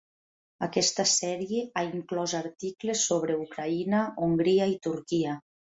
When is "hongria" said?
4.29-4.73